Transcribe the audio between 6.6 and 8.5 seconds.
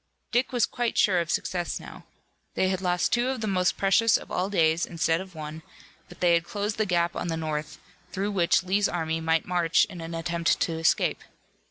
the gap on the north, through